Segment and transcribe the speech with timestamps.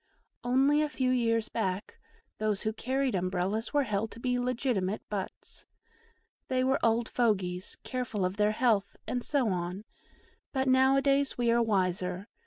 [0.43, 1.99] Only a few years back
[2.39, 5.67] those who carried Umbrellas were held to be legitimate butts.
[6.47, 9.83] They were old fogies, careful of their health, and so on;
[10.53, 12.27] but now a days we are wiser.